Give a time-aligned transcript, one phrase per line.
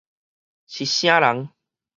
[0.65, 1.51] 是啥人